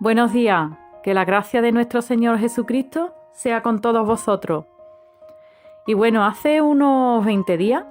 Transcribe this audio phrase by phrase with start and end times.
[0.00, 0.70] Buenos días,
[1.02, 4.64] que la gracia de nuestro Señor Jesucristo sea con todos vosotros.
[5.88, 7.84] Y bueno, hace unos 20 días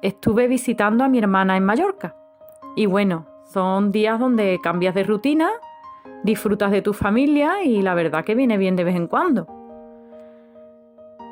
[0.00, 2.16] estuve visitando a mi hermana en Mallorca.
[2.76, 5.50] Y bueno, son días donde cambias de rutina,
[6.22, 9.46] disfrutas de tu familia y la verdad que viene bien de vez en cuando.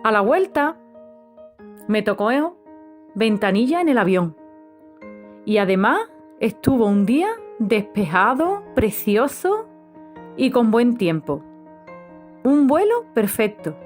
[0.04, 0.76] A la vuelta
[1.86, 2.28] me tocó
[3.14, 4.36] ventanilla en el avión.
[5.46, 6.00] Y además
[6.38, 9.67] estuvo un día despejado, precioso
[10.38, 11.42] y con buen tiempo.
[12.44, 13.76] Un vuelo perfecto.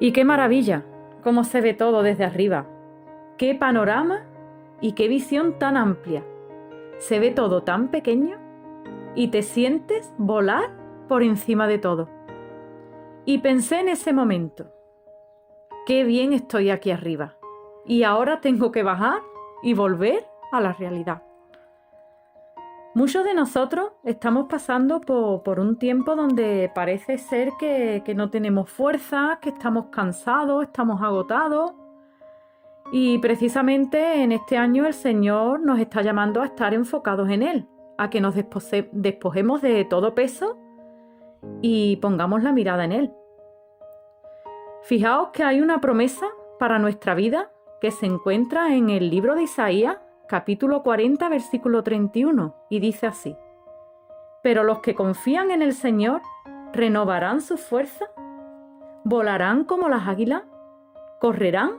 [0.00, 0.84] Y qué maravilla,
[1.22, 2.66] cómo se ve todo desde arriba.
[3.36, 4.24] Qué panorama
[4.80, 6.24] y qué visión tan amplia.
[6.98, 8.38] Se ve todo tan pequeño
[9.14, 10.70] y te sientes volar
[11.06, 12.08] por encima de todo.
[13.26, 14.72] Y pensé en ese momento,
[15.84, 17.36] qué bien estoy aquí arriba.
[17.84, 19.20] Y ahora tengo que bajar
[19.62, 21.22] y volver a la realidad.
[22.96, 29.38] Muchos de nosotros estamos pasando por, un tiempo donde parece ser que, no tenemos fuerza,
[29.42, 31.74] que estamos cansados, estamos agotados.
[32.92, 37.68] Y precisamente en este año el Señor nos está llamando a estar enfocados en Él,
[37.98, 40.56] a que nos despojemos de todo peso
[41.60, 43.12] y pongamos la mirada en Él.
[44.84, 46.28] Fijaos que hay una promesa
[46.58, 52.54] para nuestra vida que se encuentra en el libro de Isaías capítulo 40, versículo 31,
[52.68, 53.36] y dice así,
[54.42, 56.20] Pero los que confían en el Señor
[56.72, 58.06] renovarán su fuerza,
[59.04, 60.42] volarán como las águilas,
[61.20, 61.72] correrán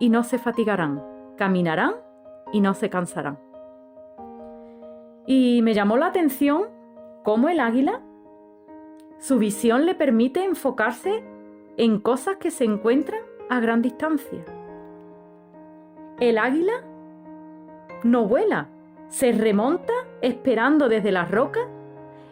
[0.00, 1.02] y no se fatigarán,
[1.36, 1.94] caminarán
[2.52, 3.38] y no se cansarán.
[5.26, 6.64] Y me llamó la atención
[7.22, 8.00] cómo el águila,
[9.18, 11.22] su visión le permite enfocarse
[11.76, 14.44] en cosas que se encuentran a gran distancia.
[16.18, 16.84] El águila
[18.02, 18.68] no vuela,
[19.08, 21.66] se remonta esperando desde las rocas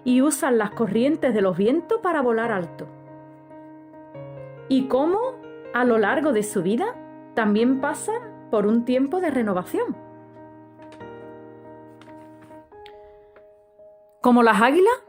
[0.04, 2.86] y usan las corrientes de los vientos para volar alto.
[4.68, 5.18] Y cómo
[5.74, 6.94] a lo largo de su vida
[7.34, 9.96] también pasan por un tiempo de renovación.
[14.20, 15.04] Como las águilas,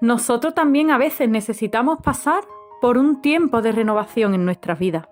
[0.00, 2.44] nosotros también a veces necesitamos pasar
[2.80, 5.08] por un tiempo de renovación en nuestras vidas,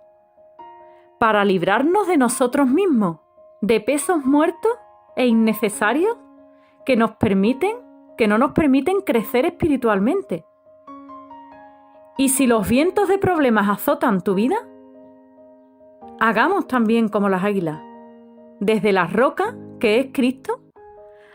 [1.19, 3.19] para librarnos de nosotros mismos,
[3.61, 4.73] de pesos muertos
[5.19, 6.17] e innecesarios
[6.87, 7.77] que nos permiten,
[8.17, 10.47] que no nos permiten crecer espiritualmente.
[12.17, 14.57] Y si los vientos de problemas azotan tu vida,
[16.21, 17.81] hagamos también como las águilas.
[18.61, 20.61] Desde la roca, que es Cristo,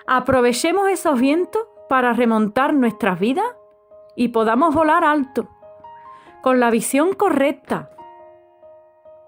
[0.07, 3.45] aprovechemos esos vientos para remontar nuestras vidas
[4.15, 5.50] y podamos volar alto,
[6.41, 7.89] con la visión correcta,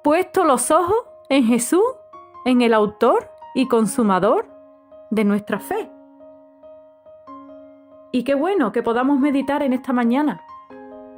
[0.01, 1.83] puesto los ojos en Jesús,
[2.45, 4.45] en el autor y consumador
[5.09, 5.89] de nuestra fe.
[8.11, 10.41] Y qué bueno que podamos meditar en esta mañana,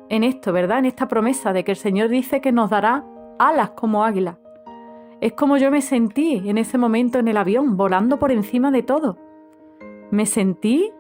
[0.08, 0.80] en esto, ¿verdad?
[0.80, 3.04] En esta promesa de que el Señor dice que nos dará
[3.40, 4.38] alas como águila.
[5.20, 8.84] Es como yo me sentí en ese momento en el avión, volando por encima de
[8.84, 9.18] todo.
[10.12, 10.92] Me sentí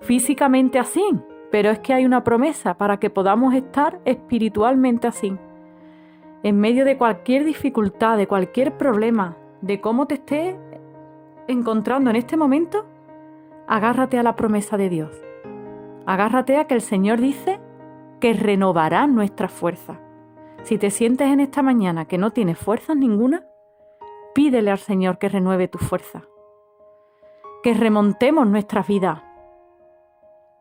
[0.00, 1.04] físicamente así,
[1.50, 5.36] pero es que hay una promesa para que podamos estar espiritualmente así.
[6.44, 10.56] En medio de cualquier dificultad, de cualquier problema, de cómo te esté
[11.48, 12.86] encontrando en este momento,
[13.66, 15.10] agárrate a la promesa de Dios.
[16.06, 17.60] Agárrate a que el Señor dice
[18.20, 20.00] que renovará nuestra fuerza.
[20.62, 23.44] Si te sientes en esta mañana que no tienes fuerzas ninguna,
[24.34, 26.22] pídele al Señor que renueve tu fuerza.
[27.62, 29.24] Que remontemos nuestra vida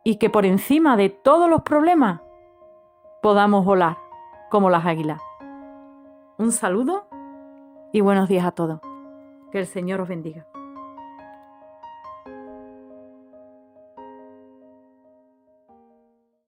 [0.04, 2.22] y que por encima de todos los problemas
[3.22, 3.98] podamos volar
[4.50, 5.22] como las águilas.
[6.38, 7.08] Un saludo
[7.92, 8.80] y buenos días a todos.
[9.52, 10.46] Que el Señor os bendiga.